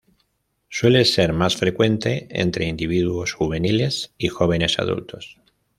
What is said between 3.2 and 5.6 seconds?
juveniles y jóvenes adultos.